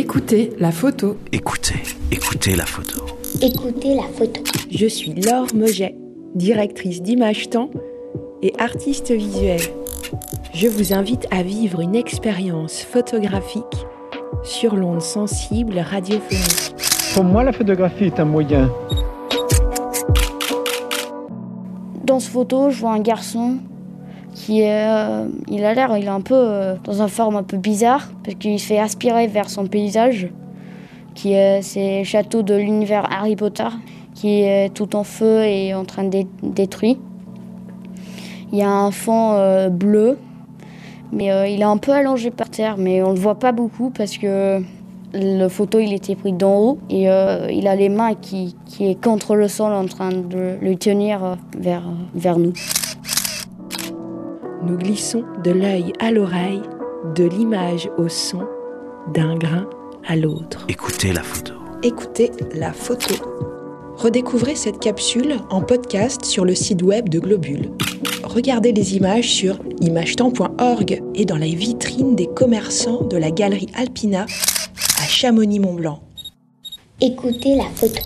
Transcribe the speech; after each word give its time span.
Écoutez 0.00 0.52
la 0.60 0.70
photo. 0.70 1.16
Écoutez, 1.32 1.82
écoutez 2.12 2.54
la 2.54 2.66
photo. 2.66 3.04
Écoutez 3.42 3.96
la 3.96 4.04
photo. 4.04 4.42
Je 4.70 4.86
suis 4.86 5.12
Laure 5.12 5.48
Moget, 5.56 5.96
directrice 6.36 7.02
d'Image 7.02 7.50
Temps 7.50 7.68
et 8.40 8.52
artiste 8.60 9.10
visuelle. 9.10 9.60
Je 10.54 10.68
vous 10.68 10.92
invite 10.92 11.26
à 11.32 11.42
vivre 11.42 11.80
une 11.80 11.96
expérience 11.96 12.80
photographique 12.80 13.64
sur 14.44 14.76
l'onde 14.76 15.02
sensible 15.02 15.80
radiophonique. 15.80 16.76
Pour 17.14 17.24
moi, 17.24 17.42
la 17.42 17.52
photographie 17.52 18.04
est 18.04 18.20
un 18.20 18.24
moyen. 18.24 18.70
Dans 22.04 22.20
ce 22.20 22.30
photo, 22.30 22.70
je 22.70 22.78
vois 22.78 22.92
un 22.92 23.00
garçon 23.00 23.56
qui 24.34 24.62
euh, 24.64 25.26
il 25.48 25.64
a 25.64 25.74
l'air, 25.74 25.96
il 25.96 26.04
est 26.04 26.08
un 26.08 26.20
peu 26.20 26.34
euh, 26.34 26.74
dans 26.84 27.02
une 27.02 27.08
forme 27.08 27.36
un 27.36 27.42
peu 27.42 27.56
bizarre 27.56 28.08
parce 28.24 28.36
qu'il 28.36 28.58
se 28.58 28.66
fait 28.66 28.78
aspirer 28.78 29.26
vers 29.26 29.50
son 29.50 29.66
paysage, 29.66 30.28
qui 31.14 31.32
est 31.32 31.62
ces 31.62 32.04
châteaux 32.04 32.42
de 32.42 32.54
l'univers 32.54 33.08
Harry 33.10 33.36
Potter, 33.36 33.68
qui 34.14 34.42
est 34.42 34.72
tout 34.72 34.96
en 34.96 35.04
feu 35.04 35.44
et 35.44 35.74
en 35.74 35.84
train 35.84 36.04
d'être 36.04 36.28
détruit. 36.42 36.98
Il 38.52 38.58
y 38.58 38.62
a 38.62 38.70
un 38.70 38.90
fond 38.90 39.32
euh, 39.32 39.68
bleu, 39.68 40.18
mais 41.12 41.52
il 41.52 41.60
est 41.60 41.64
un 41.64 41.78
peu 41.78 41.92
allongé 41.92 42.30
par 42.30 42.50
terre, 42.50 42.76
mais 42.78 43.02
on 43.02 43.10
le 43.10 43.18
voit 43.18 43.38
pas 43.38 43.52
beaucoup 43.52 43.90
parce 43.90 44.18
que 44.18 44.62
le 45.14 45.48
photo 45.48 45.78
il 45.78 45.94
était 45.94 46.14
pris 46.14 46.32
d'en 46.34 46.58
haut 46.58 46.78
et 46.90 47.04
il 47.04 47.66
a 47.66 47.74
les 47.74 47.88
mains 47.88 48.14
qui, 48.14 48.54
qui 48.66 48.90
est 48.90 49.02
contre 49.02 49.36
le 49.36 49.48
sol 49.48 49.72
en 49.72 49.86
train 49.86 50.10
de 50.10 50.58
le 50.60 50.76
tenir 50.76 51.38
vers, 51.58 51.84
vers 52.14 52.38
nous 52.38 52.52
nous 54.62 54.76
glissons 54.76 55.24
de 55.44 55.50
l'œil 55.50 55.92
à 56.00 56.10
l'oreille, 56.10 56.62
de 57.14 57.24
l'image 57.24 57.88
au 57.96 58.08
son, 58.08 58.46
d'un 59.14 59.36
grain 59.36 59.68
à 60.06 60.16
l'autre. 60.16 60.66
Écoutez 60.68 61.12
la 61.12 61.22
photo. 61.22 61.54
Écoutez 61.82 62.30
la 62.54 62.72
photo. 62.72 63.14
Redécouvrez 63.96 64.54
cette 64.54 64.78
capsule 64.78 65.36
en 65.50 65.60
podcast 65.60 66.24
sur 66.24 66.44
le 66.44 66.54
site 66.54 66.82
web 66.82 67.08
de 67.08 67.18
Globule. 67.18 67.70
Regardez 68.24 68.72
les 68.72 68.96
images 68.96 69.28
sur 69.28 69.58
imagetemps.org 69.80 71.02
et 71.14 71.24
dans 71.24 71.38
la 71.38 71.46
vitrine 71.46 72.14
des 72.14 72.26
commerçants 72.26 73.04
de 73.04 73.16
la 73.16 73.30
galerie 73.30 73.70
Alpina 73.74 74.22
à 74.22 75.06
Chamonix-Mont-Blanc. 75.06 76.00
Écoutez 77.00 77.56
la 77.56 77.64
photo. 77.74 78.02